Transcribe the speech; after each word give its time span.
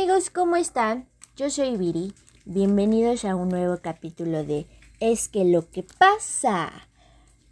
amigos, 0.00 0.30
¿cómo 0.30 0.56
están? 0.56 1.06
Yo 1.36 1.50
soy 1.50 1.76
Viri. 1.76 2.14
Bienvenidos 2.46 3.26
a 3.26 3.36
un 3.36 3.50
nuevo 3.50 3.76
capítulo 3.82 4.44
de 4.44 4.66
Es 4.98 5.28
que 5.28 5.44
lo 5.44 5.68
que 5.68 5.82
pasa. 5.82 6.70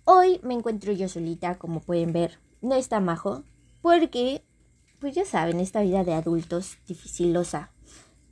Hoy 0.04 0.40
me 0.42 0.54
encuentro 0.54 0.92
yo 0.92 1.10
solita, 1.10 1.58
como 1.58 1.80
pueden 1.80 2.14
ver. 2.14 2.38
No 2.62 2.74
está 2.74 3.00
majo, 3.00 3.42
porque, 3.82 4.42
pues 4.98 5.14
ya 5.14 5.26
saben, 5.26 5.60
esta 5.60 5.82
vida 5.82 6.04
de 6.04 6.14
adultos 6.14 6.78
dificilosa. 6.86 7.70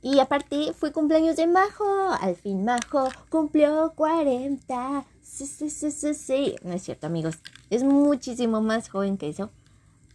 Y 0.01 0.17
aparte 0.17 0.73
fue 0.73 0.91
cumpleaños 0.91 1.35
de 1.35 1.45
Majo. 1.45 2.09
Al 2.19 2.35
fin 2.35 2.65
Majo 2.65 3.09
cumplió 3.29 3.93
40. 3.95 5.05
Sí, 5.21 5.45
sí, 5.45 5.69
sí, 5.69 5.91
sí, 5.91 6.15
sí. 6.15 6.55
No 6.63 6.73
es 6.73 6.81
cierto, 6.81 7.05
amigos. 7.05 7.37
Es 7.69 7.83
muchísimo 7.83 8.61
más 8.61 8.89
joven 8.89 9.19
que 9.19 9.29
eso. 9.29 9.51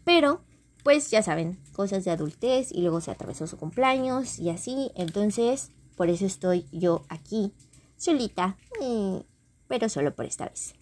Pero 0.03 0.41
pues 0.83 1.11
ya 1.11 1.23
saben, 1.23 1.59
cosas 1.73 2.05
de 2.05 2.11
adultez 2.11 2.73
y 2.73 2.81
luego 2.81 3.01
se 3.01 3.11
atravesó 3.11 3.47
su 3.47 3.57
cumpleaños 3.57 4.39
y 4.39 4.51
así. 4.51 4.91
Entonces, 4.95 5.71
por 5.97 6.09
eso 6.09 6.27
estoy 6.27 6.67
yo 6.73 7.05
aquí, 7.09 7.53
solita, 7.97 8.57
eh, 8.81 9.23
pero 9.69 9.89
solo 9.89 10.15
por 10.15 10.25
esta 10.25 10.47
vez. 10.49 10.75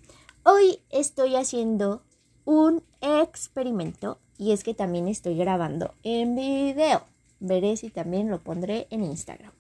Hoy 0.42 0.80
estoy 0.91 1.36
haciendo 1.36 2.02
un 2.44 2.82
experimento 3.00 4.18
y 4.38 4.52
es 4.52 4.64
que 4.64 4.72
también 4.72 5.06
estoy 5.06 5.36
grabando 5.36 5.94
en 6.02 6.34
video. 6.34 7.02
Veré 7.41 7.77
si 7.77 7.91
también 7.91 8.30
lo 8.30 8.42
pondré 8.42 8.86
en 8.91 9.05
Instagram. 9.05 9.52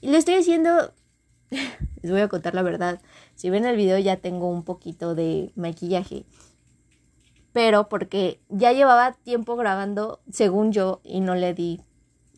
Y 0.00 0.10
lo 0.10 0.18
estoy 0.18 0.34
haciendo, 0.34 0.92
les 2.02 2.10
voy 2.10 2.20
a 2.20 2.28
contar 2.28 2.54
la 2.54 2.62
verdad. 2.62 3.00
Si 3.36 3.48
ven 3.48 3.64
el 3.64 3.76
video 3.76 3.98
ya 3.98 4.16
tengo 4.16 4.48
un 4.48 4.64
poquito 4.64 5.14
de 5.14 5.52
maquillaje 5.54 6.24
pero 7.54 7.88
porque 7.88 8.40
ya 8.48 8.72
llevaba 8.72 9.12
tiempo 9.12 9.54
grabando, 9.54 10.20
según 10.28 10.72
yo, 10.72 11.00
y 11.04 11.20
no 11.20 11.36
le 11.36 11.54
di 11.54 11.80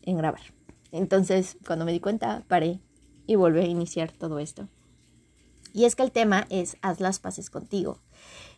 en 0.03 0.15
grabar. 0.15 0.53
Entonces, 0.91 1.57
cuando 1.65 1.85
me 1.85 1.91
di 1.91 1.99
cuenta, 1.99 2.43
paré 2.47 2.79
y 3.25 3.33
volví 3.33 3.61
a 3.61 3.65
iniciar 3.65 4.11
todo 4.11 4.37
esto. 4.37 4.69
Y 5.73 5.85
es 5.85 5.95
que 5.95 6.03
el 6.03 6.11
tema 6.11 6.45
es 6.51 6.77
haz 6.83 6.99
las 6.99 7.17
paces 7.17 7.49
contigo. 7.49 7.97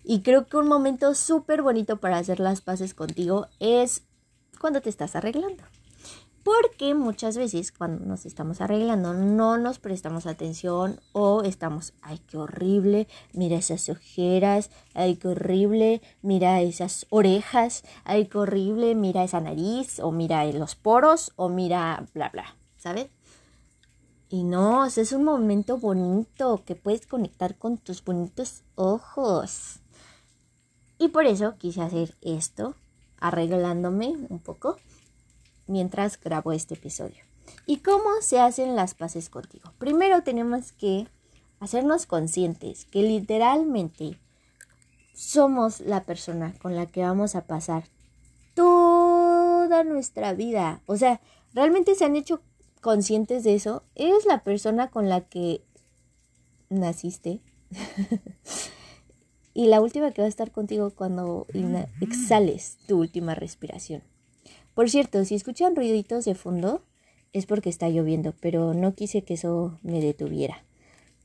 Y 0.04 0.22
creo 0.22 0.48
que 0.48 0.58
un 0.58 0.68
momento 0.68 1.16
súper 1.16 1.62
bonito 1.62 2.02
para 2.02 2.18
hacer 2.18 2.42
las 2.42 2.60
paces 2.60 2.94
contigo 2.94 3.48
es 3.60 4.04
cuando 4.60 4.82
te 4.82 4.90
estás 4.90 5.16
arreglando. 5.16 5.64
Porque 6.50 6.96
muchas 6.96 7.38
veces 7.38 7.72
cuando 7.72 8.04
nos 8.06 8.26
estamos 8.26 8.60
arreglando 8.60 9.14
no 9.14 9.60
nos 9.60 9.78
prestamos 9.78 10.26
atención 10.26 11.00
o 11.12 11.44
estamos, 11.44 11.94
ay, 12.02 12.20
qué 12.26 12.38
horrible, 12.38 13.08
mira 13.34 13.58
esas 13.58 13.88
ojeras, 13.88 14.72
ay, 14.96 15.18
qué 15.18 15.28
horrible, 15.28 16.02
mira 16.24 16.60
esas 16.62 17.06
orejas, 17.12 17.84
ay, 18.04 18.26
qué 18.26 18.40
horrible, 18.40 18.96
mira 18.96 19.24
esa 19.24 19.40
nariz 19.40 20.00
o 20.00 20.12
mira 20.12 20.44
los 20.46 20.74
poros 20.74 21.34
o 21.36 21.50
mira 21.50 22.08
bla, 22.16 22.30
bla, 22.30 22.56
¿sabes? 22.78 23.10
Y 24.30 24.44
no, 24.44 24.88
es 24.88 25.12
un 25.12 25.24
momento 25.24 25.78
bonito 25.78 26.64
que 26.66 26.74
puedes 26.74 27.06
conectar 27.06 27.60
con 27.60 27.78
tus 27.78 28.04
bonitos 28.04 28.64
ojos. 28.74 29.82
Y 30.98 31.10
por 31.10 31.28
eso 31.28 31.60
quise 31.60 31.84
hacer 31.84 32.16
esto, 32.22 32.74
arreglándome 33.20 34.18
un 34.30 34.40
poco 34.40 34.78
mientras 35.70 36.20
grabo 36.20 36.52
este 36.52 36.74
episodio. 36.74 37.24
¿Y 37.66 37.78
cómo 37.78 38.10
se 38.22 38.40
hacen 38.40 38.76
las 38.76 38.96
paces 38.96 39.30
contigo? 39.30 39.72
Primero 39.78 40.24
tenemos 40.24 40.72
que 40.72 41.08
hacernos 41.60 42.06
conscientes 42.06 42.86
que 42.86 43.04
literalmente 43.04 44.20
somos 45.14 45.80
la 45.82 46.04
persona 46.04 46.54
con 46.62 46.76
la 46.76 46.86
que 46.86 47.02
vamos 47.02 47.36
a 47.36 47.46
pasar 47.46 47.84
toda 48.56 49.84
nuestra 49.84 50.34
vida. 50.34 50.82
O 50.86 50.98
sea, 50.98 51.22
realmente 51.54 51.96
se 51.96 52.06
han 52.06 52.16
hecho 52.16 52.42
conscientes 52.82 53.44
de 53.44 53.56
eso. 53.56 53.84
Eres 53.96 54.26
la 54.26 54.44
persona 54.44 54.90
con 54.90 55.10
la 55.10 55.22
que 55.22 55.62
naciste. 56.70 57.42
y 59.54 59.68
la 59.68 59.82
última 59.82 60.12
que 60.12 60.22
va 60.22 60.26
a 60.26 60.30
estar 60.30 60.52
contigo 60.52 60.92
cuando 60.92 61.46
exhales 62.02 62.78
tu 62.88 63.00
última 63.00 63.36
respiración. 63.36 64.02
Por 64.80 64.90
cierto, 64.90 65.26
si 65.26 65.36
escuchan 65.36 65.76
ruiditos 65.76 66.24
de 66.24 66.36
fondo, 66.36 66.82
es 67.34 67.46
porque 67.46 67.68
está 67.68 67.90
lloviendo, 67.90 68.34
pero 68.40 68.74
no 68.74 68.96
quise 68.96 69.24
que 69.24 69.34
eso 69.34 69.78
me 69.84 70.00
detuviera. 70.00 70.64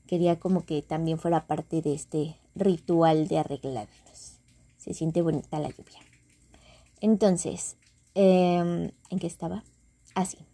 Quería 0.09 0.41
como 0.41 0.67
que 0.67 0.83
también 0.83 1.19
fuera 1.19 1.47
parte 1.47 1.81
de 1.81 1.95
este 1.95 2.35
ritual 2.57 3.29
de 3.29 3.39
arreglarnos. 3.39 4.41
Se 4.77 4.93
siente 4.93 5.23
bonita 5.23 5.61
la 5.61 5.69
lluvia. 5.69 6.01
Entonces, 7.01 7.77
em, 8.17 8.91
¿en 9.11 9.19
qué 9.21 9.29
estaba? 9.29 9.63
Así. 10.17 10.39
Ah, 10.41 10.47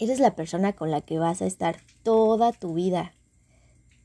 Eres 0.00 0.18
la 0.18 0.34
persona 0.34 0.72
con 0.72 0.90
la 0.90 1.02
que 1.02 1.20
vas 1.20 1.40
a 1.40 1.46
estar 1.46 1.76
toda 2.02 2.50
tu 2.50 2.74
vida. 2.74 3.14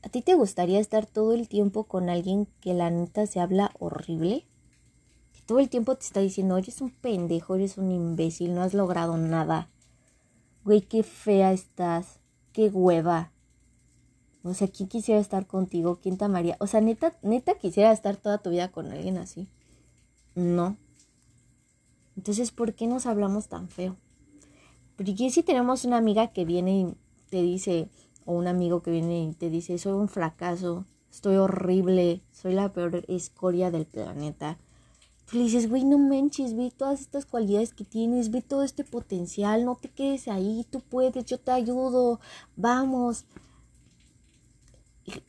¿A 0.04 0.08
ti 0.08 0.22
te 0.22 0.34
gustaría 0.34 0.78
estar 0.78 1.06
todo 1.06 1.32
el 1.32 1.48
tiempo 1.48 1.82
con 1.82 2.10
alguien 2.10 2.46
que 2.60 2.74
la 2.74 2.90
neta 2.90 3.26
se 3.26 3.40
habla 3.40 3.72
horrible? 3.80 4.46
Todo 5.46 5.58
el 5.58 5.68
tiempo 5.68 5.96
te 5.96 6.04
está 6.04 6.20
diciendo, 6.20 6.56
eres 6.56 6.80
un 6.80 6.90
pendejo, 6.90 7.54
eres 7.54 7.78
un 7.78 7.90
imbécil, 7.90 8.54
no 8.54 8.62
has 8.62 8.74
logrado 8.74 9.16
nada. 9.16 9.70
Güey, 10.64 10.82
qué 10.82 11.02
fea 11.02 11.52
estás, 11.52 12.20
qué 12.52 12.68
hueva. 12.68 13.32
O 14.44 14.54
sea, 14.54 14.68
¿quién 14.68 14.88
quisiera 14.88 15.20
estar 15.20 15.46
contigo? 15.46 15.98
¿Quién 16.00 16.16
te 16.16 16.24
amaría? 16.24 16.56
O 16.60 16.66
sea, 16.66 16.80
neta, 16.80 17.16
neta 17.22 17.54
quisiera 17.54 17.92
estar 17.92 18.16
toda 18.16 18.38
tu 18.38 18.50
vida 18.50 18.70
con 18.70 18.90
alguien 18.90 19.18
así. 19.18 19.48
No. 20.34 20.76
Entonces, 22.16 22.50
¿por 22.50 22.74
qué 22.74 22.86
nos 22.86 23.06
hablamos 23.06 23.48
tan 23.48 23.68
feo? 23.68 23.96
Porque 24.96 25.30
si 25.30 25.42
tenemos 25.42 25.84
una 25.84 25.96
amiga 25.96 26.28
que 26.28 26.44
viene 26.44 26.80
y 26.80 26.96
te 27.30 27.42
dice, 27.42 27.88
o 28.24 28.34
un 28.34 28.46
amigo 28.46 28.82
que 28.82 28.90
viene 28.90 29.24
y 29.24 29.32
te 29.32 29.50
dice, 29.50 29.78
soy 29.78 29.92
un 29.92 30.08
fracaso, 30.08 30.84
estoy 31.10 31.36
horrible, 31.36 32.22
soy 32.30 32.54
la 32.54 32.72
peor 32.72 33.04
escoria 33.08 33.70
del 33.70 33.86
planeta 33.86 34.58
le 35.30 35.40
dices, 35.40 35.68
güey, 35.68 35.84
no 35.84 35.98
manches, 35.98 36.54
ve 36.56 36.72
todas 36.76 37.00
estas 37.00 37.24
cualidades 37.24 37.72
que 37.72 37.84
tienes, 37.84 38.30
ve 38.30 38.42
todo 38.42 38.64
este 38.64 38.84
potencial, 38.84 39.64
no 39.64 39.76
te 39.76 39.88
quedes 39.88 40.28
ahí, 40.28 40.66
tú 40.70 40.80
puedes, 40.80 41.24
yo 41.24 41.38
te 41.38 41.52
ayudo, 41.52 42.20
vamos. 42.56 43.24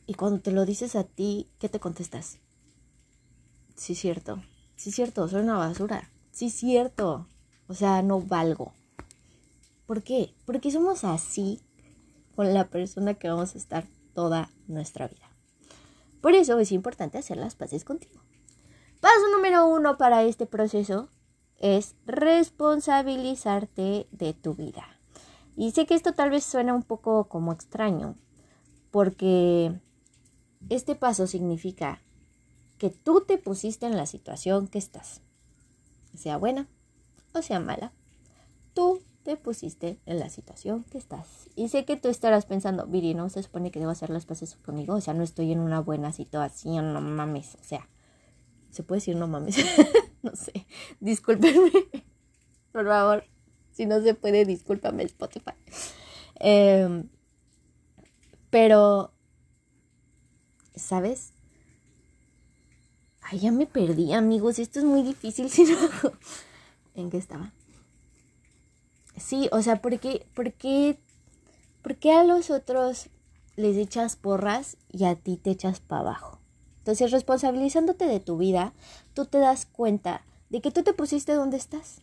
Y, 0.06 0.14
cuando 0.14 0.40
te 0.40 0.52
lo 0.52 0.66
dices 0.66 0.94
a 0.94 1.04
ti, 1.04 1.48
¿qué 1.58 1.68
te 1.68 1.80
contestas? 1.80 2.38
Sí, 3.76 3.94
cierto, 3.94 4.42
sí, 4.76 4.92
cierto, 4.92 5.26
soy 5.28 5.42
una 5.42 5.56
basura, 5.56 6.10
sí, 6.30 6.50
cierto, 6.50 7.26
o 7.66 7.74
sea, 7.74 8.02
no 8.02 8.20
valgo. 8.20 8.72
¿Por 9.86 10.02
qué? 10.02 10.34
Porque 10.44 10.70
somos 10.70 11.04
así 11.04 11.60
con 12.36 12.52
la 12.54 12.68
persona 12.68 13.14
que 13.14 13.28
vamos 13.28 13.54
a 13.54 13.58
estar 13.58 13.86
toda 14.14 14.50
nuestra 14.66 15.08
vida. 15.08 15.30
Por 16.20 16.34
eso 16.34 16.58
es 16.58 16.72
importante 16.72 17.18
hacer 17.18 17.36
las 17.36 17.54
paces 17.54 17.84
contigo. 17.84 18.23
Paso 19.04 19.28
número 19.36 19.66
uno 19.66 19.98
para 19.98 20.22
este 20.22 20.46
proceso 20.46 21.10
es 21.58 21.94
responsabilizarte 22.06 24.06
de 24.10 24.32
tu 24.32 24.54
vida. 24.54 24.98
Y 25.58 25.72
sé 25.72 25.84
que 25.84 25.94
esto 25.94 26.14
tal 26.14 26.30
vez 26.30 26.42
suena 26.42 26.72
un 26.72 26.82
poco 26.82 27.24
como 27.24 27.52
extraño, 27.52 28.14
porque 28.90 29.78
este 30.70 30.94
paso 30.94 31.26
significa 31.26 32.00
que 32.78 32.88
tú 32.88 33.20
te 33.20 33.36
pusiste 33.36 33.84
en 33.84 33.98
la 33.98 34.06
situación 34.06 34.68
que 34.68 34.78
estás, 34.78 35.20
sea 36.14 36.38
buena 36.38 36.66
o 37.34 37.42
sea 37.42 37.60
mala. 37.60 37.92
Tú 38.72 39.02
te 39.22 39.36
pusiste 39.36 39.98
en 40.06 40.18
la 40.18 40.30
situación 40.30 40.84
que 40.84 40.96
estás. 40.96 41.50
Y 41.56 41.68
sé 41.68 41.84
que 41.84 41.98
tú 41.98 42.08
estarás 42.08 42.46
pensando, 42.46 42.86
Viri, 42.86 43.12
no 43.12 43.28
se 43.28 43.42
supone 43.42 43.70
que 43.70 43.80
debo 43.80 43.90
hacer 43.90 44.08
las 44.08 44.24
paces 44.24 44.56
conmigo, 44.64 44.94
o 44.94 45.02
sea, 45.02 45.12
no 45.12 45.24
estoy 45.24 45.52
en 45.52 45.60
una 45.60 45.80
buena 45.80 46.10
situación, 46.10 46.94
no 46.94 47.02
mames, 47.02 47.58
o 47.60 47.64
sea, 47.64 47.86
¿Se 48.74 48.82
puede 48.82 48.98
decir 48.98 49.14
no 49.14 49.28
mames? 49.28 49.56
no 50.22 50.34
sé. 50.34 50.66
Discúlpenme. 50.98 51.70
Por 52.72 52.86
favor. 52.86 53.24
Si 53.70 53.86
no 53.86 54.02
se 54.02 54.14
puede, 54.14 54.44
discúlpame 54.44 55.04
Spotify. 55.04 55.52
Em, 56.40 57.08
pero, 58.50 59.12
¿sabes? 60.74 61.32
Ay, 63.22 63.38
ya 63.38 63.52
me 63.52 63.66
perdí, 63.66 64.12
amigos. 64.12 64.58
Esto 64.58 64.80
es 64.80 64.84
muy 64.84 65.04
difícil 65.04 65.48
si 65.50 65.64
no... 65.64 65.78
¿En 66.96 67.10
qué 67.10 67.18
estaba? 67.18 67.52
Sí, 69.16 69.48
o 69.52 69.62
sea, 69.62 69.80
¿por 69.80 70.00
qué, 70.00 70.26
por 70.34 70.52
qué, 70.52 70.98
por 71.80 71.94
qué 71.94 72.10
a 72.10 72.24
los 72.24 72.50
otros 72.50 73.08
les 73.54 73.76
echas 73.76 74.16
porras 74.16 74.76
y 74.90 75.04
a 75.04 75.14
ti 75.14 75.36
te 75.36 75.50
echas 75.50 75.78
para 75.78 76.00
abajo? 76.00 76.43
Entonces, 76.84 77.12
responsabilizándote 77.12 78.04
de 78.04 78.20
tu 78.20 78.36
vida, 78.36 78.74
tú 79.14 79.24
te 79.24 79.38
das 79.38 79.64
cuenta 79.64 80.20
de 80.50 80.60
que 80.60 80.70
tú 80.70 80.82
te 80.82 80.92
pusiste 80.92 81.32
donde 81.32 81.56
estás. 81.56 82.02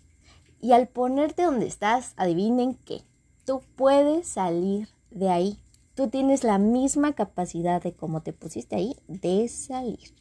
Y 0.60 0.72
al 0.72 0.88
ponerte 0.88 1.44
donde 1.44 1.68
estás, 1.68 2.14
adivinen 2.18 2.74
qué, 2.74 3.04
tú 3.46 3.62
puedes 3.76 4.28
salir 4.28 4.88
de 5.12 5.30
ahí. 5.30 5.60
Tú 5.94 6.08
tienes 6.08 6.44
la 6.44 6.58
misma 6.58 7.14
capacidad 7.14 7.80
de 7.80 7.94
cómo 7.94 8.24
te 8.24 8.34
pusiste 8.34 8.76
ahí 8.76 8.96
de 9.08 9.48
salir. 9.50 10.16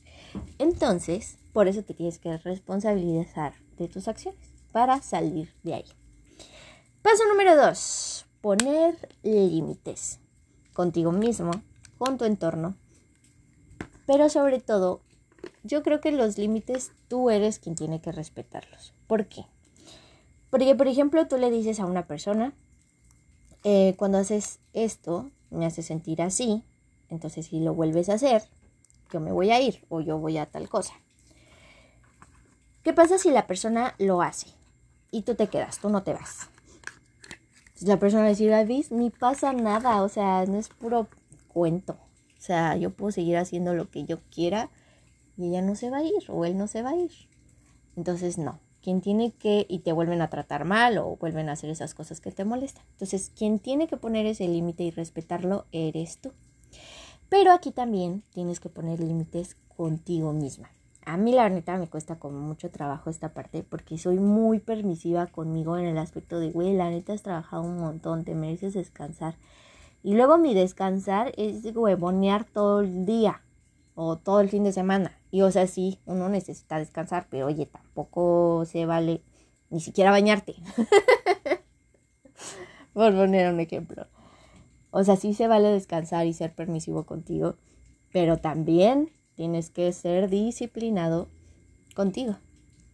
Entonces, 0.59 1.39
por 1.55 1.67
eso 1.67 1.83
te 1.83 1.95
tienes 1.95 2.19
que 2.19 2.37
responsabilizar 2.37 3.55
de 3.79 3.89
tus 3.89 4.09
acciones 4.09 4.47
para 4.73 5.01
salir 5.01 5.55
de 5.63 5.73
ahí. 5.73 5.87
Paso 7.01 7.27
número 7.31 7.57
dos, 7.57 8.27
poner 8.43 9.09
límites 9.23 10.21
contigo 10.75 11.13
mismo, 11.13 11.51
con 11.97 12.19
tu 12.19 12.27
entorno. 12.27 12.77
Pero 14.11 14.29
sobre 14.29 14.59
todo, 14.59 15.03
yo 15.63 15.85
creo 15.85 16.01
que 16.01 16.11
los 16.11 16.37
límites 16.37 16.91
tú 17.07 17.31
eres 17.31 17.61
quien 17.61 17.77
tiene 17.77 18.01
que 18.01 18.11
respetarlos. 18.11 18.93
¿Por 19.07 19.27
qué? 19.27 19.45
Porque, 20.51 20.75
por 20.75 20.89
ejemplo, 20.89 21.29
tú 21.29 21.39
le 21.39 21.49
dices 21.49 21.79
a 21.79 21.87
una 21.87 22.09
persona, 22.09 22.53
eh, 23.63 23.95
cuando 23.97 24.19
haces 24.19 24.59
esto, 24.73 25.31
me 25.51 25.65
hace 25.65 25.85
sentir 25.85 26.23
así, 26.23 26.65
entonces 27.09 27.47
si 27.47 27.61
lo 27.61 27.73
vuelves 27.73 28.09
a 28.09 28.15
hacer, 28.15 28.43
yo 29.13 29.21
me 29.21 29.31
voy 29.31 29.53
a 29.53 29.61
ir 29.61 29.85
o 29.91 30.01
yo 30.01 30.19
voy 30.19 30.39
a 30.39 30.47
tal 30.47 30.69
cosa. 30.69 30.95
¿Qué 32.83 32.93
pasa 32.93 33.17
si 33.17 33.31
la 33.31 33.47
persona 33.47 33.95
lo 33.99 34.23
hace 34.23 34.49
y 35.13 35.23
tú 35.23 35.37
te 35.37 35.47
quedas, 35.47 35.79
tú 35.79 35.89
no 35.89 36.03
te 36.03 36.15
vas? 36.15 36.49
La 37.81 38.01
persona 38.01 38.25
a 38.25 38.29
decir, 38.31 38.53
ni 38.91 39.11
pasa 39.11 39.53
nada, 39.53 40.03
o 40.03 40.09
sea, 40.09 40.47
no 40.47 40.59
es 40.59 40.69
puro 40.69 41.07
cuento. 41.47 41.97
O 42.41 42.43
sea, 42.43 42.75
yo 42.77 42.91
puedo 42.91 43.13
seguir 43.13 43.37
haciendo 43.37 43.75
lo 43.75 43.91
que 43.91 44.07
yo 44.07 44.19
quiera 44.31 44.71
y 45.37 45.49
ella 45.49 45.61
no 45.61 45.75
se 45.75 45.91
va 45.91 45.99
a 45.99 46.05
ir 46.05 46.25
o 46.29 46.47
él 46.47 46.57
no 46.57 46.69
se 46.69 46.81
va 46.81 46.91
a 46.91 46.97
ir. 46.97 47.13
Entonces, 47.97 48.39
no. 48.39 48.59
Quien 48.83 49.03
tiene 49.03 49.33
que, 49.33 49.67
y 49.69 49.81
te 49.81 49.93
vuelven 49.93 50.23
a 50.23 50.31
tratar 50.31 50.65
mal 50.65 50.97
o 50.97 51.17
vuelven 51.17 51.51
a 51.51 51.53
hacer 51.53 51.69
esas 51.69 51.93
cosas 51.93 52.19
que 52.23 52.33
te 52.33 52.47
molestan. 52.47 52.83
Entonces, 52.93 53.31
quien 53.37 53.59
tiene 53.59 53.89
que 53.89 53.99
poner 53.99 54.25
ese 54.25 54.49
límite 54.49 54.85
y 54.85 54.91
respetarlo 54.91 55.67
eres 55.71 56.17
tú. 56.17 56.33
Pero 57.29 57.53
aquí 57.53 57.73
también 57.73 58.23
tienes 58.33 58.59
que 58.59 58.71
poner 58.71 59.01
límites 59.01 59.59
contigo 59.77 60.33
misma. 60.33 60.71
A 61.05 61.19
mí 61.19 61.33
la 61.33 61.51
neta 61.51 61.77
me 61.77 61.89
cuesta 61.89 62.19
como 62.19 62.41
mucho 62.41 62.71
trabajo 62.71 63.11
esta 63.11 63.35
parte 63.35 63.63
porque 63.63 63.99
soy 63.99 64.19
muy 64.19 64.61
permisiva 64.61 65.27
conmigo 65.27 65.77
en 65.77 65.85
el 65.85 65.99
aspecto 65.99 66.41
de, 66.41 66.51
güey, 66.51 66.75
la 66.75 66.89
neta 66.89 67.13
has 67.13 67.23
trabajado 67.23 67.65
un 67.65 67.77
montón, 67.77 68.25
te 68.25 68.35
mereces 68.35 68.73
descansar. 68.73 69.37
Y 70.03 70.15
luego 70.15 70.39
mi 70.39 70.55
descansar 70.55 71.33
es 71.37 71.63
huevonear 71.75 72.45
todo 72.45 72.81
el 72.81 73.05
día 73.05 73.43
o 73.95 74.17
todo 74.17 74.41
el 74.41 74.49
fin 74.49 74.65
de 74.65 74.73
semana. 74.73 75.19
Y 75.31 75.43
o 75.43 75.51
sea, 75.51 75.67
sí, 75.67 75.99
uno 76.07 76.29
necesita 76.29 76.79
descansar, 76.79 77.27
pero 77.31 77.47
oye, 77.47 77.67
tampoco 77.67 78.65
se 78.65 78.87
vale 78.87 79.23
ni 79.69 79.81
siquiera 79.81 80.11
bañarte. 80.11 80.57
Por 82.93 83.15
poner 83.15 83.53
un 83.53 83.61
ejemplo. 83.61 84.07
O 84.91 85.05
sea, 85.05 85.17
sí 85.17 85.35
se 85.35 85.47
vale 85.47 85.69
descansar 85.69 86.27
y 86.27 86.33
ser 86.33 86.55
permisivo 86.55 87.05
contigo, 87.05 87.57
pero 88.13 88.39
también 88.39 89.11
tienes 89.35 89.71
que 89.71 89.93
ser 89.93 90.29
disciplinado 90.29 91.29
contigo. 91.95 92.37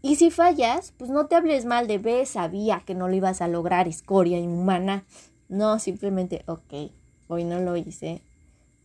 Y 0.02 0.16
si 0.16 0.30
fallas, 0.30 0.92
pues 0.98 1.10
no 1.10 1.26
te 1.26 1.34
hables 1.34 1.64
mal 1.64 1.88
de, 1.88 1.98
ve, 1.98 2.26
sabía 2.26 2.82
que 2.86 2.94
no 2.94 3.08
lo 3.08 3.14
ibas 3.14 3.40
a 3.40 3.48
lograr, 3.48 3.88
escoria 3.88 4.38
inhumana. 4.38 5.04
No, 5.48 5.78
simplemente, 5.78 6.42
ok, 6.46 6.90
hoy 7.28 7.44
no 7.44 7.60
lo 7.60 7.76
hice. 7.76 8.22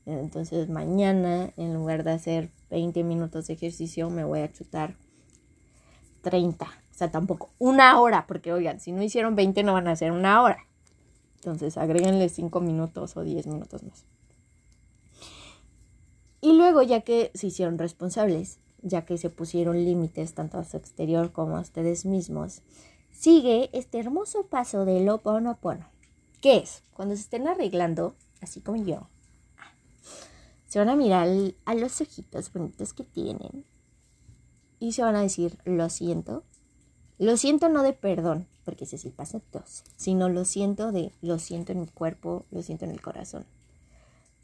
Entonces 0.06 0.70
mañana, 0.70 1.52
en 1.58 1.74
lugar 1.74 2.04
de 2.04 2.12
hacer 2.12 2.52
20 2.70 3.04
minutos 3.04 3.48
de 3.48 3.54
ejercicio, 3.54 4.10
me 4.10 4.24
voy 4.24 4.40
a 4.42 4.52
chutar 4.52 4.96
30. 6.22 6.66
O 6.66 6.70
sea, 6.94 7.12
tampoco 7.12 7.50
una 7.60 8.00
hora, 8.00 8.26
porque 8.28 8.54
oigan, 8.54 8.80
si 8.80 8.92
no 8.92 9.02
hicieron 9.02 9.36
20 9.36 9.64
no 9.64 9.74
van 9.74 9.88
a 9.88 9.92
hacer 9.92 10.12
una 10.12 10.42
hora. 10.42 10.66
Entonces 11.38 11.78
agréguenle 11.78 12.30
5 12.30 12.62
minutos 12.62 13.18
o 13.18 13.24
10 13.24 13.48
minutos 13.48 13.84
más. 13.84 14.06
Y 16.42 16.54
luego, 16.54 16.82
ya 16.82 17.02
que 17.02 17.32
se 17.36 17.48
hicieron 17.48 17.78
responsables, 17.78 18.60
ya 18.82 19.06
que 19.06 19.18
se 19.18 19.30
pusieron 19.30 19.84
límites 19.86 20.34
tanto 20.34 20.58
a 20.58 20.64
su 20.64 20.78
exterior 20.78 21.32
como 21.32 21.58
a 21.58 21.62
ustedes 21.62 22.06
mismos, 22.06 22.62
sigue 23.12 23.70
este 23.74 24.00
hermoso 24.00 24.48
paso 24.48 24.86
del 24.86 25.08
Oponopono. 25.10 25.88
¿Qué 26.42 26.58
es? 26.58 26.82
Cuando 26.94 27.16
se 27.16 27.22
estén 27.22 27.48
arreglando, 27.48 28.16
así 28.42 28.62
como 28.62 28.84
yo, 28.84 29.08
se 30.68 30.80
van 30.80 30.90
a 30.90 30.96
mirar 30.96 31.28
a 31.66 31.76
los 31.76 32.02
ojitos 32.02 32.52
bonitos 32.52 32.94
que 32.94 33.04
tienen 33.04 33.64
y 34.80 34.94
se 34.94 35.04
van 35.04 35.16
a 35.16 35.22
decir, 35.22 35.60
lo 35.66 35.88
siento. 35.90 36.44
Lo 37.20 37.38
siento 37.38 37.70
no 37.70 37.84
de 37.84 37.94
perdón, 37.94 38.48
porque 38.66 38.86
ese 38.86 38.96
es 38.96 39.06
el 39.06 39.12
paso 39.12 39.44
dos, 39.52 39.84
sino 39.98 40.30
lo 40.30 40.44
siento 40.44 40.92
de, 40.92 41.12
lo 41.22 41.38
siento 41.38 41.74
en 41.74 41.82
mi 41.82 41.88
cuerpo, 41.88 42.46
lo 42.50 42.64
siento 42.64 42.86
en 42.86 42.92
el 42.92 43.02
corazón. 43.02 43.46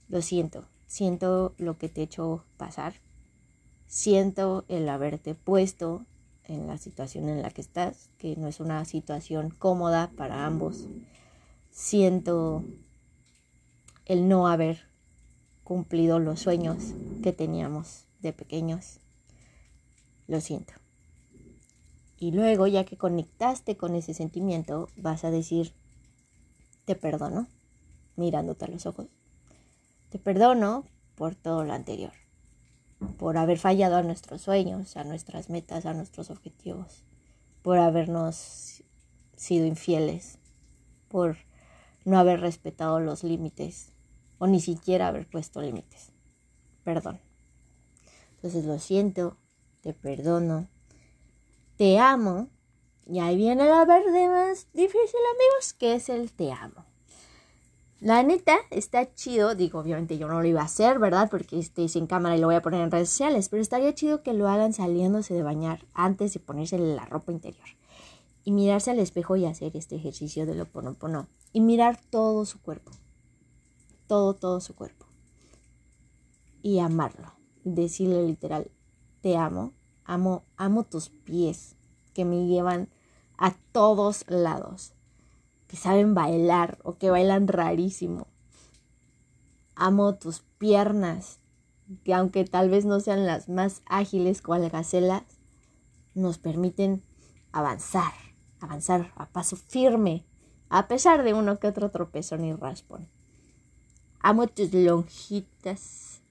Lo 0.07 0.21
siento, 0.21 0.65
siento 0.85 1.55
lo 1.57 1.79
que 1.79 1.89
te 1.89 2.01
he 2.01 2.03
hecho 2.03 2.43
pasar. 2.57 2.93
Siento 3.87 4.65
el 4.67 4.87
haberte 4.87 5.33
puesto 5.33 6.05
en 6.43 6.67
la 6.67 6.77
situación 6.77 7.27
en 7.27 7.41
la 7.41 7.49
que 7.49 7.61
estás, 7.61 8.11
que 8.19 8.35
no 8.35 8.47
es 8.47 8.59
una 8.59 8.85
situación 8.85 9.49
cómoda 9.49 10.11
para 10.15 10.45
ambos 10.45 10.87
siento 11.77 12.63
el 14.07 14.27
no 14.27 14.47
haber 14.47 14.79
cumplido 15.63 16.17
los 16.17 16.39
sueños 16.39 16.95
que 17.21 17.33
teníamos 17.33 18.07
de 18.19 18.33
pequeños. 18.33 18.99
Lo 20.25 20.41
siento. 20.41 20.73
Y 22.17 22.31
luego, 22.31 22.65
ya 22.65 22.83
que 22.83 22.97
conectaste 22.97 23.77
con 23.77 23.93
ese 23.93 24.15
sentimiento, 24.15 24.89
vas 24.97 25.23
a 25.23 25.29
decir, 25.29 25.75
te 26.85 26.95
perdono, 26.95 27.47
mirándote 28.15 28.65
a 28.65 28.69
los 28.69 28.87
ojos. 28.87 29.05
Te 30.09 30.17
perdono 30.17 30.83
por 31.13 31.35
todo 31.35 31.63
lo 31.63 31.73
anterior, 31.73 32.13
por 33.19 33.37
haber 33.37 33.59
fallado 33.59 33.97
a 33.97 34.03
nuestros 34.03 34.41
sueños, 34.41 34.97
a 34.97 35.03
nuestras 35.03 35.51
metas, 35.51 35.85
a 35.85 35.93
nuestros 35.93 36.31
objetivos, 36.31 37.03
por 37.61 37.77
habernos 37.77 38.83
sido 39.35 39.67
infieles, 39.67 40.39
por 41.07 41.37
no 42.07 42.17
haber 42.17 42.39
respetado 42.39 43.01
los 43.01 43.25
límites 43.25 43.91
o 44.37 44.47
ni 44.47 44.61
siquiera 44.61 45.09
haber 45.09 45.27
puesto 45.27 45.61
límites. 45.61 46.13
Perdón. 46.85 47.19
Entonces 48.35 48.63
lo 48.63 48.79
siento, 48.79 49.35
te 49.81 49.93
perdono, 49.93 50.69
te 51.75 51.99
amo. 51.99 52.47
Y 53.05 53.19
ahí 53.19 53.35
viene 53.35 53.65
la 53.65 53.83
verde 53.83 54.29
más 54.29 54.67
difícil, 54.73 55.19
amigos, 55.35 55.73
que 55.73 55.95
es 55.95 56.07
el 56.07 56.31
te 56.31 56.53
amo. 56.53 56.85
La 57.99 58.23
neta 58.23 58.55
está 58.69 59.13
chido, 59.13 59.53
digo, 59.53 59.79
obviamente 59.79 60.17
yo 60.17 60.29
no 60.29 60.41
lo 60.41 60.47
iba 60.47 60.61
a 60.61 60.65
hacer, 60.65 60.99
¿verdad? 60.99 61.29
Porque 61.29 61.59
estoy 61.59 61.89
sin 61.89 62.07
cámara 62.07 62.37
y 62.37 62.39
lo 62.39 62.47
voy 62.47 62.55
a 62.55 62.61
poner 62.61 62.81
en 62.81 62.91
redes 62.91 63.09
sociales, 63.09 63.49
pero 63.49 63.61
estaría 63.61 63.93
chido 63.93 64.23
que 64.23 64.33
lo 64.33 64.47
hagan 64.47 64.71
saliéndose 64.71 65.33
de 65.33 65.43
bañar 65.43 65.85
antes 65.93 66.33
de 66.33 66.39
ponerse 66.39 66.77
la 66.77 67.05
ropa 67.05 67.33
interior 67.33 67.67
y 68.47 68.53
mirarse 68.53 68.91
al 68.91 68.99
espejo 68.99 69.35
y 69.35 69.45
hacer 69.45 69.75
este 69.75 69.97
ejercicio 69.97 70.45
de 70.45 70.55
lo 70.55 70.71
ponopono 70.71 71.27
y 71.51 71.59
mirar 71.59 71.99
todo 72.09 72.45
su 72.45 72.61
cuerpo, 72.61 72.93
todo, 74.07 74.35
todo 74.35 74.61
su 74.61 74.73
cuerpo 74.73 75.05
y 76.61 76.79
amarlo, 76.79 77.33
decirle 77.65 78.25
literal, 78.25 78.71
te 79.19 79.35
amo, 79.35 79.73
amo, 80.05 80.43
amo 80.55 80.83
tus 80.83 81.09
pies 81.09 81.75
que 82.13 82.23
me 82.23 82.47
llevan 82.47 82.87
a 83.37 83.53
todos 83.73 84.23
lados, 84.29 84.93
que 85.67 85.75
saben 85.75 86.13
bailar 86.13 86.79
o 86.83 86.97
que 86.97 87.09
bailan 87.09 87.49
rarísimo. 87.49 88.27
Amo 89.75 90.15
tus 90.15 90.39
piernas, 90.57 91.41
que 92.05 92.13
aunque 92.13 92.45
tal 92.45 92.69
vez 92.69 92.85
no 92.85 93.01
sean 93.01 93.25
las 93.25 93.49
más 93.49 93.81
ágiles 93.87 94.41
cual 94.41 94.69
gacelas, 94.69 95.23
nos 96.13 96.37
permiten 96.37 97.03
avanzar 97.51 98.26
avanzar 98.59 99.13
a 99.15 99.27
paso 99.27 99.55
firme, 99.55 100.25
a 100.69 100.87
pesar 100.87 101.23
de 101.23 101.33
uno 101.33 101.59
que 101.59 101.67
otro 101.67 101.91
tropezón 101.91 102.45
y 102.45 102.53
raspón. 102.53 103.07
Amo 104.19 104.47
tus 104.47 104.73
lonjitas 104.73 106.21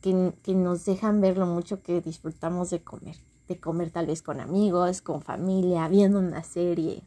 que, 0.00 0.34
que 0.42 0.54
nos 0.54 0.84
dejan 0.84 1.20
ver 1.20 1.36
lo 1.38 1.46
mucho 1.46 1.82
que 1.82 2.00
disfrutamos 2.00 2.70
de 2.70 2.82
comer, 2.82 3.16
de 3.46 3.60
comer 3.60 3.90
tal 3.90 4.06
vez 4.06 4.22
con 4.22 4.40
amigos, 4.40 5.02
con 5.02 5.22
familia, 5.22 5.88
viendo 5.88 6.18
una 6.18 6.42
serie. 6.42 7.02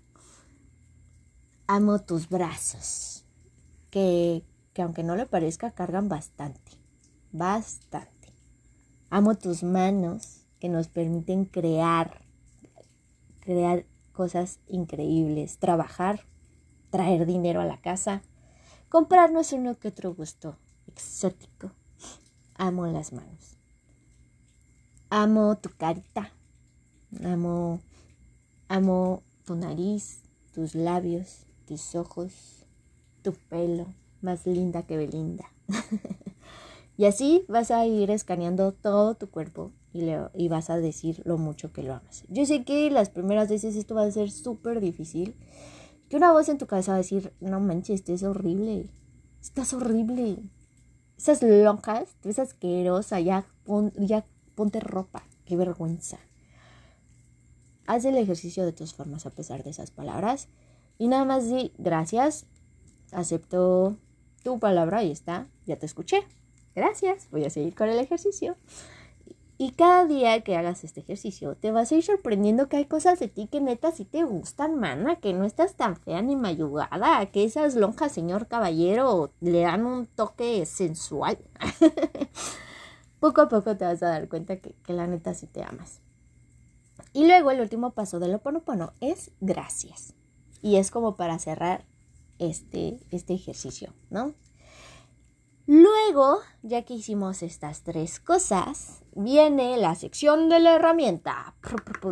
Amo 1.67 1.99
tus 1.99 2.29
brazos, 2.29 3.25
que, 3.89 4.45
que 4.73 4.81
aunque 4.81 5.03
no 5.03 5.15
le 5.15 5.25
parezca, 5.25 5.71
cargan 5.71 6.09
bastante, 6.09 6.71
bastante. 7.31 8.33
Amo 9.09 9.35
tus 9.35 9.63
manos 9.63 10.45
que 10.59 10.69
nos 10.69 10.87
permiten 10.87 11.45
crear 11.45 12.21
crear 13.41 13.85
cosas 14.13 14.59
increíbles, 14.67 15.57
trabajar, 15.57 16.21
traer 16.89 17.25
dinero 17.25 17.59
a 17.59 17.65
la 17.65 17.81
casa, 17.81 18.21
comprarnos 18.89 19.51
uno 19.51 19.77
que 19.77 19.89
otro 19.89 20.13
gusto 20.13 20.57
exótico. 20.87 21.71
Amo 22.55 22.85
las 22.87 23.11
manos. 23.11 23.57
Amo 25.09 25.57
tu 25.57 25.69
carita. 25.77 26.31
Amo, 27.23 27.81
amo 28.69 29.23
tu 29.45 29.55
nariz, 29.55 30.21
tus 30.53 30.75
labios, 30.75 31.45
tus 31.65 31.95
ojos, 31.95 32.65
tu 33.21 33.33
pelo, 33.33 33.87
más 34.21 34.45
linda 34.45 34.83
que 34.83 34.97
Belinda. 34.97 35.51
y 36.97 37.05
así 37.05 37.43
vas 37.49 37.71
a 37.71 37.85
ir 37.85 38.11
escaneando 38.11 38.71
todo 38.71 39.15
tu 39.15 39.29
cuerpo 39.29 39.71
y, 39.93 40.01
le, 40.01 40.19
y 40.33 40.47
vas 40.47 40.69
a 40.69 40.77
decir 40.77 41.21
lo 41.25 41.37
mucho 41.37 41.71
que 41.73 41.83
lo 41.83 41.93
amas. 41.93 42.23
Yo 42.29 42.45
sé 42.45 42.63
que 42.63 42.89
las 42.89 43.09
primeras 43.09 43.49
veces 43.49 43.75
esto 43.75 43.95
va 43.95 44.03
a 44.03 44.11
ser 44.11 44.31
súper 44.31 44.79
difícil, 44.79 45.35
que 46.09 46.17
una 46.17 46.31
voz 46.31 46.49
en 46.49 46.57
tu 46.57 46.67
cabeza 46.67 46.91
va 46.91 46.95
a 46.95 46.99
decir, 46.99 47.33
no 47.39 47.59
manches, 47.59 48.01
esto 48.01 48.13
es 48.13 48.23
horrible, 48.23 48.89
estás 49.41 49.73
horrible, 49.73 50.37
esas 51.17 51.41
lonjas, 51.43 52.15
ves 52.23 52.39
asquerosa, 52.39 53.19
ya, 53.19 53.45
ya 53.97 54.25
ponte 54.55 54.79
ropa, 54.79 55.23
qué 55.45 55.55
vergüenza. 55.55 56.17
Haz 57.85 58.05
el 58.05 58.15
ejercicio 58.15 58.65
de 58.65 58.71
tus 58.71 58.93
formas 58.93 59.25
a 59.25 59.31
pesar 59.31 59.63
de 59.63 59.69
esas 59.69 59.91
palabras 59.91 60.47
y 60.97 61.07
nada 61.07 61.25
más 61.25 61.49
di 61.49 61.73
gracias, 61.77 62.45
acepto 63.11 63.97
tu 64.43 64.59
palabra, 64.59 65.03
y 65.03 65.11
está, 65.11 65.47
ya 65.65 65.77
te 65.77 65.85
escuché. 65.85 66.23
Gracias, 66.75 67.27
voy 67.31 67.45
a 67.45 67.49
seguir 67.49 67.75
con 67.75 67.89
el 67.89 67.99
ejercicio. 67.99 68.55
Y 69.61 69.73
cada 69.73 70.07
día 70.07 70.41
que 70.41 70.57
hagas 70.57 70.83
este 70.83 71.01
ejercicio, 71.01 71.55
te 71.55 71.71
vas 71.71 71.91
a 71.91 71.95
ir 71.95 72.01
sorprendiendo 72.01 72.67
que 72.67 72.77
hay 72.77 72.85
cosas 72.85 73.19
de 73.19 73.27
ti 73.27 73.45
que 73.45 73.61
neta 73.61 73.91
sí 73.91 74.05
te 74.05 74.23
gustan, 74.23 74.79
mana, 74.79 75.17
que 75.17 75.33
no 75.33 75.45
estás 75.45 75.75
tan 75.75 75.97
fea 75.97 76.23
ni 76.23 76.35
mayugada, 76.35 77.23
que 77.27 77.43
esas 77.43 77.75
lonjas, 77.75 78.11
señor 78.11 78.47
caballero, 78.47 79.31
le 79.39 79.61
dan 79.61 79.85
un 79.85 80.07
toque 80.07 80.65
sensual. 80.65 81.37
poco 83.19 83.41
a 83.41 83.49
poco 83.49 83.77
te 83.77 83.85
vas 83.85 84.01
a 84.01 84.07
dar 84.07 84.27
cuenta 84.29 84.57
que, 84.57 84.73
que, 84.83 84.93
la 84.93 85.05
neta 85.05 85.35
sí 85.35 85.45
te 85.45 85.61
amas. 85.61 86.01
Y 87.13 87.27
luego 87.27 87.51
el 87.51 87.61
último 87.61 87.91
paso 87.91 88.17
del 88.17 88.33
oponopono 88.33 88.93
es 88.99 89.29
gracias. 89.41 90.15
Y 90.63 90.77
es 90.77 90.89
como 90.89 91.17
para 91.17 91.37
cerrar 91.37 91.85
este, 92.39 92.97
este 93.11 93.35
ejercicio, 93.35 93.93
¿no? 94.09 94.33
Luego, 95.73 96.39
ya 96.63 96.81
que 96.81 96.95
hicimos 96.95 97.41
estas 97.41 97.83
tres 97.83 98.19
cosas, 98.19 99.03
viene 99.15 99.77
la 99.77 99.95
sección 99.95 100.49
de 100.49 100.59
la 100.59 100.75
herramienta. 100.75 101.55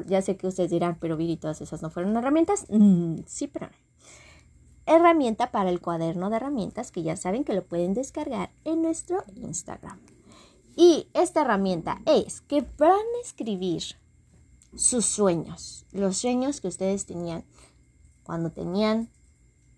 Ya 0.05 0.21
sé 0.21 0.37
que 0.37 0.47
ustedes 0.47 0.71
dirán, 0.71 0.97
pero 0.97 1.17
Viri, 1.17 1.35
todas 1.35 1.59
esas 1.59 1.81
no 1.81 1.89
fueron 1.89 2.15
herramientas. 2.15 2.67
Mm, 2.69 3.17
sí, 3.25 3.47
pero. 3.47 3.67
Herramienta 4.85 5.51
para 5.51 5.69
el 5.69 5.81
cuaderno 5.81 6.29
de 6.29 6.37
herramientas 6.37 6.93
que 6.93 7.03
ya 7.03 7.17
saben 7.17 7.43
que 7.43 7.51
lo 7.51 7.65
pueden 7.65 7.93
descargar 7.93 8.49
en 8.63 8.81
nuestro 8.81 9.25
Instagram. 9.35 9.99
Y 10.77 11.09
esta 11.13 11.41
herramienta 11.41 12.01
es 12.05 12.39
que 12.39 12.65
van 12.77 12.91
a 12.91 13.21
escribir 13.25 13.83
sus 14.73 15.05
sueños, 15.05 15.85
los 15.91 16.15
sueños 16.15 16.61
que 16.61 16.69
ustedes 16.69 17.05
tenían 17.05 17.43
cuando 18.23 18.53
tenían 18.53 19.09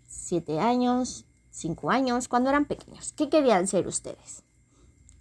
siete 0.05 0.59
años, 0.59 1.25
cinco 1.51 1.91
años, 1.91 2.27
cuando 2.27 2.49
eran 2.49 2.65
pequeños. 2.65 3.13
¿Qué 3.13 3.29
querían 3.29 3.67
ser 3.67 3.87
ustedes? 3.87 4.43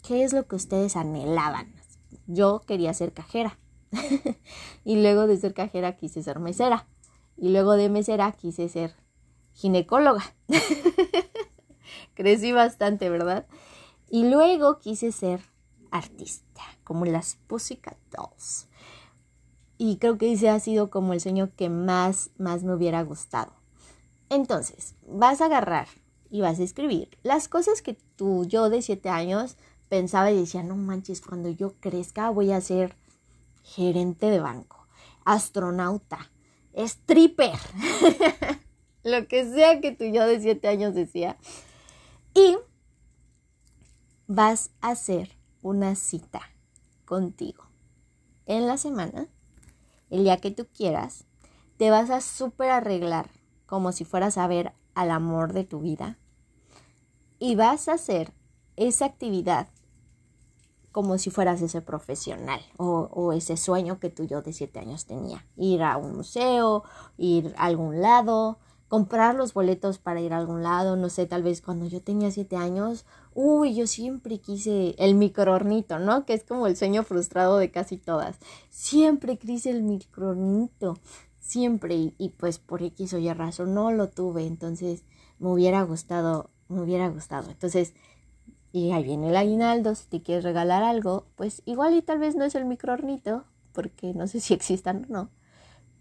¿Qué 0.06 0.24
es 0.24 0.32
lo 0.32 0.46
que 0.46 0.56
ustedes 0.56 0.96
anhelaban? 0.96 1.74
Yo 2.26 2.62
quería 2.66 2.94
ser 2.94 3.12
cajera. 3.12 3.58
y 4.84 5.02
luego 5.02 5.26
de 5.26 5.36
ser 5.36 5.52
cajera 5.52 5.96
quise 5.96 6.22
ser 6.22 6.38
mesera. 6.38 6.86
Y 7.36 7.50
luego 7.50 7.74
de 7.74 7.90
mesera 7.90 8.32
quise 8.32 8.68
ser 8.68 8.94
ginecóloga. 9.52 10.24
Crecí 12.14 12.52
bastante, 12.52 13.10
¿verdad? 13.10 13.46
Y 14.08 14.28
luego 14.28 14.78
quise 14.78 15.12
ser 15.12 15.40
artista, 15.90 16.62
como 16.84 17.04
las 17.04 17.36
Pussycat 17.46 17.96
Dolls. 18.10 18.68
Y 19.78 19.96
creo 19.96 20.18
que 20.18 20.32
ese 20.32 20.50
ha 20.50 20.60
sido 20.60 20.90
como 20.90 21.12
el 21.12 21.20
sueño 21.20 21.50
que 21.56 21.70
más, 21.70 22.30
más 22.38 22.62
me 22.64 22.74
hubiera 22.74 23.02
gustado. 23.02 23.52
Entonces, 24.28 24.94
vas 25.06 25.40
a 25.40 25.46
agarrar 25.46 25.88
y 26.30 26.40
vas 26.40 26.60
a 26.60 26.62
escribir. 26.62 27.18
Las 27.22 27.48
cosas 27.48 27.82
que 27.82 27.94
tú, 28.16 28.44
yo 28.46 28.70
de 28.70 28.82
siete 28.82 29.08
años, 29.08 29.56
pensaba 29.88 30.30
y 30.30 30.38
decía, 30.38 30.62
no 30.62 30.76
manches, 30.76 31.20
cuando 31.20 31.50
yo 31.50 31.74
crezca 31.80 32.30
voy 32.30 32.52
a 32.52 32.60
ser 32.60 32.96
gerente 33.62 34.26
de 34.30 34.40
banco, 34.40 34.86
astronauta, 35.24 36.30
stripper, 36.74 37.58
lo 39.02 39.26
que 39.26 39.52
sea 39.52 39.80
que 39.80 39.92
tú 39.92 40.04
yo 40.04 40.26
de 40.26 40.40
siete 40.40 40.68
años 40.68 40.94
decía. 40.94 41.36
Y 42.34 42.56
vas 44.26 44.70
a 44.80 44.90
hacer 44.90 45.36
una 45.62 45.96
cita 45.96 46.40
contigo. 47.04 47.64
En 48.46 48.66
la 48.66 48.76
semana, 48.78 49.26
el 50.10 50.22
día 50.24 50.36
que 50.36 50.52
tú 50.52 50.66
quieras, 50.72 51.24
te 51.76 51.90
vas 51.90 52.10
a 52.10 52.20
súper 52.20 52.70
arreglar 52.70 53.30
como 53.66 53.92
si 53.92 54.04
fueras 54.04 54.38
a 54.38 54.46
ver 54.46 54.72
al 55.00 55.10
amor 55.10 55.52
de 55.52 55.64
tu 55.64 55.80
vida 55.80 56.18
y 57.38 57.54
vas 57.54 57.88
a 57.88 57.94
hacer 57.94 58.32
esa 58.76 59.06
actividad 59.06 59.68
como 60.92 61.18
si 61.18 61.30
fueras 61.30 61.62
ese 61.62 61.80
profesional 61.80 62.60
o, 62.76 63.32
ese 63.32 63.56
sueño 63.56 63.98
que 63.98 64.10
tú 64.10 64.24
yo 64.24 64.42
de 64.42 64.52
siete 64.52 64.80
años 64.80 65.06
tenía. 65.06 65.46
Ir 65.56 65.82
a 65.82 65.96
un 65.96 66.16
museo, 66.16 66.82
ir 67.16 67.54
a 67.56 67.66
algún 67.66 68.02
lado, 68.02 68.58
comprar 68.88 69.36
los 69.36 69.54
boletos 69.54 69.98
para 69.98 70.20
ir 70.20 70.32
a 70.34 70.38
algún 70.38 70.64
lado, 70.64 70.96
no 70.96 71.08
sé, 71.08 71.26
tal 71.26 71.44
vez 71.44 71.62
cuando 71.62 71.86
yo 71.86 72.02
tenía 72.02 72.32
siete 72.32 72.56
años, 72.56 73.06
uy, 73.34 73.74
yo 73.74 73.86
siempre 73.86 74.40
quise 74.40 74.96
el 74.98 75.14
microornito, 75.14 76.00
¿no? 76.00 76.26
Que 76.26 76.34
es 76.34 76.42
como 76.42 76.66
el 76.66 76.76
sueño 76.76 77.04
frustrado 77.04 77.56
de 77.58 77.70
casi 77.70 77.96
todas. 77.96 78.36
Siempre 78.68 79.38
quise 79.38 79.70
el 79.70 79.82
microornito 79.82 80.98
siempre 81.50 82.14
y, 82.16 82.28
pues 82.38 82.58
por 82.60 82.80
X 82.82 83.12
o 83.14 83.18
Y 83.18 83.32
razón 83.32 83.74
no 83.74 83.90
lo 83.90 84.08
tuve, 84.08 84.46
entonces 84.46 85.02
me 85.40 85.48
hubiera 85.48 85.82
gustado, 85.82 86.50
me 86.68 86.80
hubiera 86.80 87.08
gustado. 87.08 87.50
Entonces, 87.50 87.92
y 88.72 88.92
ahí 88.92 89.02
viene 89.02 89.30
el 89.30 89.36
aguinaldo, 89.36 89.96
si 89.96 90.06
te 90.06 90.22
quieres 90.22 90.44
regalar 90.44 90.84
algo, 90.84 91.26
pues 91.34 91.62
igual 91.64 91.94
y 91.94 92.02
tal 92.02 92.20
vez 92.20 92.36
no 92.36 92.44
es 92.44 92.54
el 92.54 92.66
microornito, 92.66 93.44
porque 93.72 94.14
no 94.14 94.28
sé 94.28 94.38
si 94.40 94.54
existan 94.54 95.06
o 95.08 95.12
no. 95.12 95.30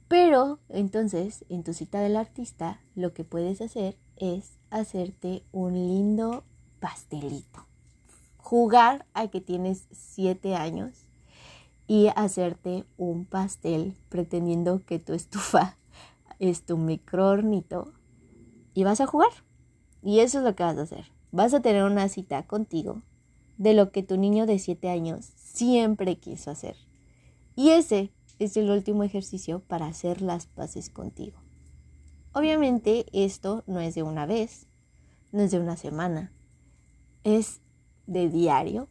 Pero 0.07 0.59
entonces, 0.69 1.45
en 1.49 1.63
tu 1.63 1.73
cita 1.73 1.99
del 1.99 2.15
artista, 2.15 2.79
lo 2.93 3.13
que 3.13 3.23
puedes 3.23 3.59
hacer 3.61 3.97
es 4.17 4.59
hacerte 4.69 5.43
un 5.51 5.73
lindo 5.73 6.43
pastelito. 6.79 7.65
Jugar 8.37 9.07
a 9.15 9.29
que 9.29 9.41
tienes 9.41 9.87
siete 9.91 10.55
años 10.55 11.08
y 11.89 12.09
hacerte 12.15 12.85
un 12.97 13.25
pastel 13.25 13.97
pretendiendo 14.09 14.85
que 14.85 14.99
tu 14.99 15.13
estufa 15.13 15.75
es 16.39 16.63
tu 16.63 16.77
microornito 16.77 17.93
y 18.75 18.83
vas 18.83 19.01
a 19.01 19.07
jugar. 19.07 19.31
Y 20.03 20.19
eso 20.19 20.37
es 20.37 20.43
lo 20.43 20.55
que 20.55 20.61
vas 20.61 20.77
a 20.77 20.83
hacer. 20.83 21.11
Vas 21.31 21.51
a 21.55 21.61
tener 21.61 21.83
una 21.83 22.07
cita 22.07 22.43
contigo 22.43 23.01
de 23.57 23.73
lo 23.73 23.91
que 23.91 24.03
tu 24.03 24.17
niño 24.17 24.45
de 24.45 24.59
7 24.59 24.87
años 24.87 25.31
siempre 25.35 26.19
quiso 26.19 26.51
hacer. 26.51 26.75
Y 27.55 27.69
ese 27.69 28.11
es 28.37 28.55
el 28.55 28.69
último 28.69 29.03
ejercicio 29.03 29.61
para 29.61 29.87
hacer 29.87 30.21
las 30.21 30.45
paces 30.45 30.91
contigo. 30.91 31.39
Obviamente 32.33 33.07
esto 33.13 33.63
no 33.65 33.79
es 33.79 33.95
de 33.95 34.03
una 34.03 34.27
vez, 34.27 34.67
no 35.31 35.41
es 35.41 35.49
de 35.49 35.59
una 35.59 35.75
semana, 35.75 36.31
es 37.23 37.61
de 38.05 38.29
diario 38.29 38.87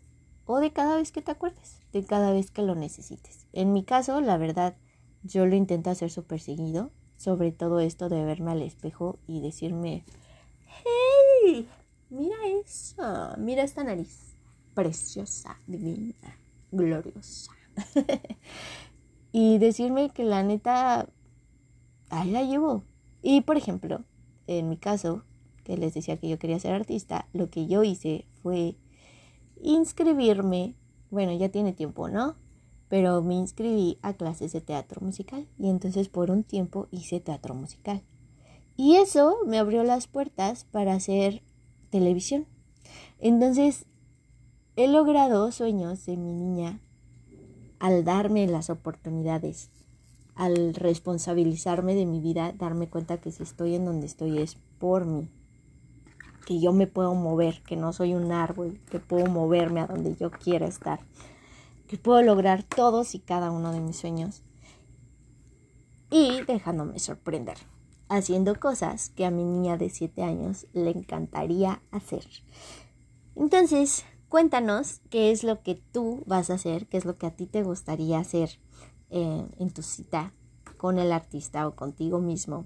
o 0.46 0.58
de 0.58 0.72
cada 0.72 0.96
vez 0.96 1.12
que 1.12 1.22
te 1.22 1.30
acuerdes, 1.30 1.77
de 1.92 2.04
cada 2.04 2.32
vez 2.32 2.50
que 2.50 2.62
lo 2.62 2.74
necesites. 2.74 3.46
En 3.52 3.72
mi 3.72 3.84
caso, 3.84 4.20
la 4.20 4.36
verdad, 4.36 4.76
yo 5.22 5.46
lo 5.46 5.56
intento 5.56 5.90
hacer 5.90 6.10
súper 6.10 6.40
seguido, 6.40 6.90
sobre 7.16 7.52
todo 7.52 7.80
esto 7.80 8.08
de 8.08 8.24
verme 8.24 8.52
al 8.52 8.62
espejo 8.62 9.18
y 9.26 9.40
decirme, 9.40 10.04
hey, 10.84 11.68
mira 12.10 12.36
eso, 12.64 13.34
mira 13.38 13.62
esta 13.62 13.84
nariz, 13.84 14.34
preciosa, 14.74 15.60
divina, 15.66 16.38
gloriosa. 16.70 17.52
y 19.32 19.58
decirme 19.58 20.10
que 20.10 20.24
la 20.24 20.42
neta, 20.42 21.08
ahí 22.10 22.30
la 22.30 22.42
llevo. 22.42 22.84
Y 23.22 23.40
por 23.40 23.56
ejemplo, 23.56 24.04
en 24.46 24.68
mi 24.68 24.76
caso, 24.76 25.24
que 25.64 25.76
les 25.76 25.94
decía 25.94 26.16
que 26.16 26.28
yo 26.28 26.38
quería 26.38 26.58
ser 26.58 26.72
artista, 26.72 27.28
lo 27.32 27.50
que 27.50 27.66
yo 27.66 27.82
hice 27.82 28.26
fue 28.42 28.76
inscribirme, 29.60 30.74
bueno, 31.10 31.32
ya 31.32 31.48
tiene 31.48 31.72
tiempo, 31.72 32.08
¿no? 32.08 32.36
Pero 32.88 33.22
me 33.22 33.34
inscribí 33.34 33.98
a 34.02 34.14
clases 34.14 34.52
de 34.52 34.60
teatro 34.60 35.00
musical 35.00 35.46
y 35.58 35.68
entonces 35.68 36.08
por 36.08 36.30
un 36.30 36.42
tiempo 36.42 36.88
hice 36.90 37.20
teatro 37.20 37.54
musical. 37.54 38.02
Y 38.76 38.96
eso 38.96 39.36
me 39.46 39.58
abrió 39.58 39.82
las 39.82 40.06
puertas 40.06 40.64
para 40.64 40.94
hacer 40.94 41.42
televisión. 41.90 42.46
Entonces, 43.18 43.86
he 44.76 44.88
logrado 44.88 45.50
sueños 45.52 46.06
de 46.06 46.16
mi 46.16 46.32
niña 46.32 46.80
al 47.78 48.04
darme 48.04 48.46
las 48.46 48.70
oportunidades, 48.70 49.70
al 50.34 50.74
responsabilizarme 50.74 51.94
de 51.94 52.06
mi 52.06 52.20
vida, 52.20 52.52
darme 52.52 52.88
cuenta 52.88 53.20
que 53.20 53.32
si 53.32 53.42
estoy 53.42 53.74
en 53.74 53.84
donde 53.84 54.06
estoy 54.06 54.38
es 54.38 54.56
por 54.78 55.04
mí 55.04 55.28
que 56.48 56.60
yo 56.60 56.72
me 56.72 56.86
puedo 56.86 57.14
mover, 57.14 57.62
que 57.62 57.76
no 57.76 57.92
soy 57.92 58.14
un 58.14 58.32
árbol, 58.32 58.80
que 58.90 58.98
puedo 58.98 59.26
moverme 59.26 59.80
a 59.80 59.86
donde 59.86 60.16
yo 60.16 60.30
quiera 60.30 60.66
estar, 60.66 60.98
que 61.86 61.98
puedo 61.98 62.22
lograr 62.22 62.62
todos 62.62 63.14
y 63.14 63.18
cada 63.18 63.50
uno 63.50 63.70
de 63.70 63.80
mis 63.80 63.98
sueños 63.98 64.42
y 66.10 66.40
dejándome 66.46 67.00
sorprender, 67.00 67.58
haciendo 68.08 68.58
cosas 68.58 69.10
que 69.10 69.26
a 69.26 69.30
mi 69.30 69.44
niña 69.44 69.76
de 69.76 69.90
7 69.90 70.22
años 70.22 70.66
le 70.72 70.88
encantaría 70.88 71.82
hacer. 71.90 72.24
Entonces, 73.36 74.06
cuéntanos 74.30 75.02
qué 75.10 75.30
es 75.30 75.44
lo 75.44 75.62
que 75.62 75.74
tú 75.74 76.22
vas 76.24 76.48
a 76.48 76.54
hacer, 76.54 76.86
qué 76.86 76.96
es 76.96 77.04
lo 77.04 77.18
que 77.18 77.26
a 77.26 77.36
ti 77.36 77.44
te 77.44 77.62
gustaría 77.62 78.20
hacer 78.20 78.58
eh, 79.10 79.44
en 79.58 79.70
tu 79.70 79.82
cita 79.82 80.32
con 80.78 80.98
el 80.98 81.12
artista 81.12 81.68
o 81.68 81.76
contigo 81.76 82.20
mismo 82.20 82.64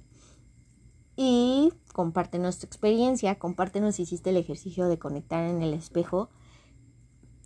y 1.17 1.73
compártenos 1.93 2.59
tu 2.59 2.67
experiencia, 2.67 3.39
compártenos 3.39 3.97
si 3.97 4.03
hiciste 4.03 4.31
el 4.31 4.37
ejercicio 4.37 4.89
de 4.89 4.99
conectar 4.99 5.45
en 5.49 5.63
el 5.63 5.75
espejo. 5.75 6.31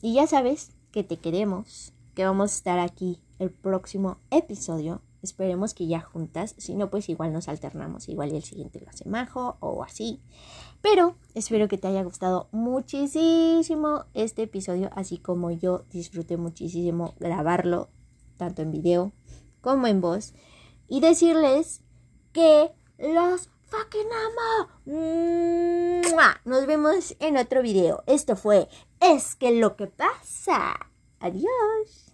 Y 0.02 0.14
ya 0.14 0.26
sabes 0.26 0.76
que 0.92 1.02
te 1.02 1.18
queremos, 1.18 1.92
que 2.14 2.24
vamos 2.24 2.52
a 2.52 2.56
estar 2.56 2.78
aquí 2.78 3.20
el 3.38 3.50
próximo 3.50 4.18
episodio. 4.30 5.02
Esperemos 5.22 5.74
que 5.74 5.86
ya 5.86 6.00
juntas, 6.00 6.54
si 6.58 6.74
no 6.74 6.88
pues 6.88 7.08
igual 7.08 7.32
nos 7.32 7.48
alternamos, 7.48 8.08
igual 8.08 8.32
y 8.32 8.36
el 8.36 8.44
siguiente 8.44 8.80
lo 8.80 8.88
hace 8.88 9.08
Majo 9.08 9.56
o 9.60 9.82
así. 9.82 10.20
Pero 10.82 11.16
espero 11.34 11.66
que 11.66 11.78
te 11.78 11.88
haya 11.88 12.04
gustado 12.04 12.48
muchísimo 12.52 14.04
este 14.14 14.42
episodio, 14.42 14.90
así 14.94 15.18
como 15.18 15.50
yo 15.50 15.84
disfruté 15.90 16.36
muchísimo 16.36 17.14
grabarlo, 17.18 17.88
tanto 18.36 18.62
en 18.62 18.70
video 18.70 19.12
como 19.60 19.88
en 19.88 20.00
voz, 20.00 20.32
y 20.86 21.00
decirles 21.00 21.82
que 22.32 22.70
los 22.98 23.50
fucking 23.68 24.08
amo. 24.12 24.68
Nos 26.44 26.66
vemos 26.66 27.16
en 27.18 27.36
otro 27.36 27.62
video. 27.62 28.02
Esto 28.06 28.36
fue 28.36 28.68
Es 29.00 29.34
que 29.34 29.52
lo 29.52 29.76
que 29.76 29.86
pasa. 29.86 30.74
Adiós. 31.20 32.05